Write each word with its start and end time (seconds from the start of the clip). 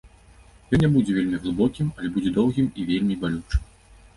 Ён 0.77 0.83
не 0.83 0.87
будзе 0.95 1.11
вельмі 1.17 1.37
глыбокім, 1.43 1.91
але 1.99 2.07
будзе 2.15 2.33
доўгім 2.39 2.73
і 2.81 2.87
вельмі 2.91 3.19
балючым. 3.27 3.61